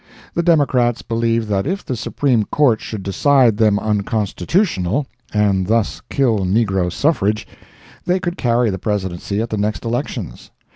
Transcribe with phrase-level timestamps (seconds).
[0.33, 6.39] The Democrats believe that if the Supreme Court should decide them unconstitutional, and thus kill
[6.39, 7.45] negro suffrage,
[8.05, 10.49] they could carry the Presidency at the next elections.